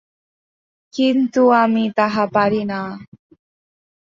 কিন্তু 0.93 1.41
আমি 1.55 1.83
তাহা 1.97 2.23
পারি 2.33 2.61
না। 2.65 2.81